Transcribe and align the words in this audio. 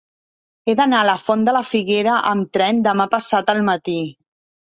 He 0.69 0.73
d'anar 0.77 1.01
a 1.03 1.05
la 1.09 1.13
Font 1.25 1.43
de 1.47 1.53
la 1.57 1.61
Figuera 1.71 2.15
amb 2.31 2.47
tren 2.59 2.79
demà 2.89 3.07
passat 3.13 3.53
al 3.55 3.63
matí. 3.69 3.99